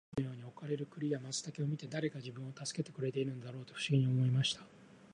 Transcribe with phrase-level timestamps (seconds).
[0.17, 4.61] 兵十は毎日のように置かれる栗や松茸を見て、誰が自分を助けてくれているのだろうと不思議に思いました。